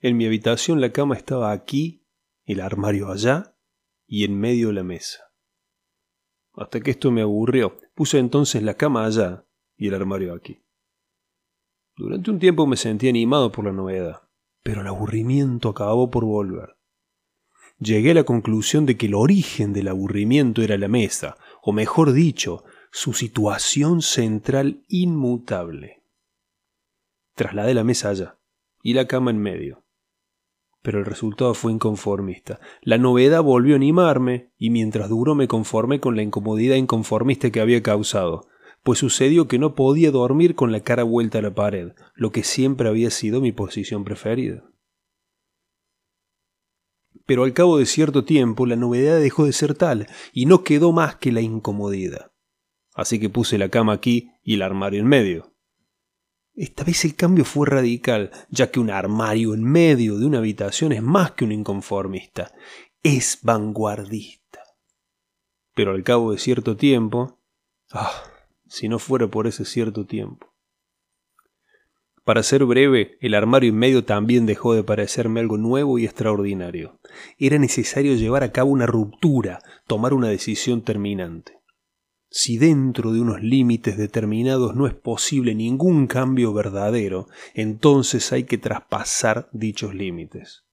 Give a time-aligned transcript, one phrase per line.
[0.00, 2.06] En mi habitación la cama estaba aquí,
[2.44, 3.56] el armario allá
[4.06, 5.32] y en medio la mesa.
[6.52, 10.62] Hasta que esto me aburrió, puse entonces la cama allá y el armario aquí.
[11.96, 14.28] Durante un tiempo me sentí animado por la novedad,
[14.62, 16.76] pero el aburrimiento acabó por volver.
[17.78, 22.12] Llegué a la conclusión de que el origen del aburrimiento era la mesa, o mejor
[22.12, 26.02] dicho, su situación central inmutable.
[27.34, 28.38] Trasladé la mesa allá
[28.82, 29.85] y la cama en medio
[30.86, 32.60] pero el resultado fue inconformista.
[32.80, 37.60] La novedad volvió a animarme, y mientras duró me conformé con la incomodidad inconformista que
[37.60, 38.46] había causado,
[38.84, 42.44] pues sucedió que no podía dormir con la cara vuelta a la pared, lo que
[42.44, 44.62] siempre había sido mi posición preferida.
[47.26, 50.92] Pero al cabo de cierto tiempo la novedad dejó de ser tal, y no quedó
[50.92, 52.30] más que la incomodidad.
[52.94, 55.55] Así que puse la cama aquí y el armario en medio.
[56.56, 60.92] Esta vez el cambio fue radical, ya que un armario en medio de una habitación
[60.92, 62.50] es más que un inconformista,
[63.02, 64.60] es vanguardista.
[65.74, 67.38] Pero al cabo de cierto tiempo,
[67.92, 68.22] ah,
[68.66, 70.54] si no fuera por ese cierto tiempo.
[72.24, 76.98] Para ser breve, el armario en medio también dejó de parecerme algo nuevo y extraordinario.
[77.38, 81.55] Era necesario llevar a cabo una ruptura, tomar una decisión terminante.
[82.30, 88.58] Si dentro de unos límites determinados no es posible ningún cambio verdadero, entonces hay que
[88.58, 90.64] traspasar dichos límites.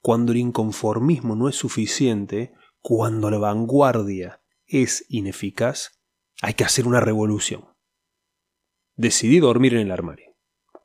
[0.00, 6.00] Cuando el inconformismo no es suficiente, cuando la vanguardia es ineficaz,
[6.42, 7.64] hay que hacer una revolución.
[8.94, 10.25] Decidí dormir en el armario.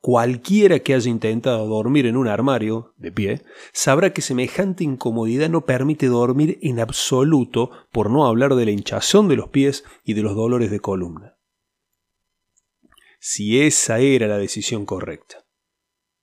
[0.02, 5.64] Cualquiera que haya intentado dormir en un armario, de pie, sabrá que semejante incomodidad no
[5.64, 10.22] permite dormir en absoluto, por no hablar de la hinchazón de los pies y de
[10.22, 11.38] los dolores de columna.
[13.20, 15.41] Si esa era la decisión correcta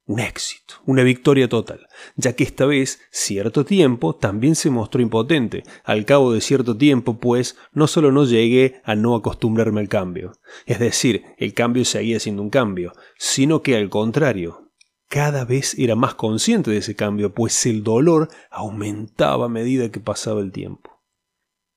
[0.09, 5.61] un éxito, una victoria total, ya que esta vez cierto tiempo también se mostró impotente.
[5.83, 10.31] Al cabo de cierto tiempo, pues, no solo no llegué a no acostumbrarme al cambio,
[10.65, 14.71] es decir, el cambio seguía siendo un cambio, sino que al contrario,
[15.09, 19.99] cada vez era más consciente de ese cambio, pues el dolor aumentaba a medida que
[19.99, 21.03] pasaba el tiempo.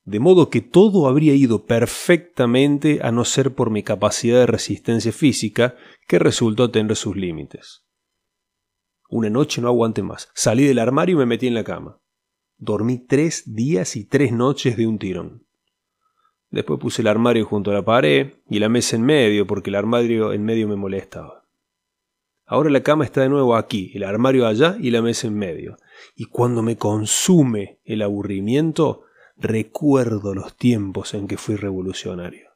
[0.04, 5.12] De modo que todo habría ido perfectamente a no ser por mi capacidad de resistencia
[5.12, 5.76] física,
[6.08, 7.82] que resultó tener sus límites.
[9.12, 10.30] Una noche no aguanté más.
[10.32, 12.00] Salí del armario y me metí en la cama.
[12.56, 15.46] Dormí tres días y tres noches de un tirón.
[16.48, 19.76] Después puse el armario junto a la pared y la mesa en medio porque el
[19.76, 21.44] armario en medio me molestaba.
[22.46, 25.76] Ahora la cama está de nuevo aquí, el armario allá y la mesa en medio.
[26.16, 29.02] Y cuando me consume el aburrimiento,
[29.36, 32.51] recuerdo los tiempos en que fui revolucionario.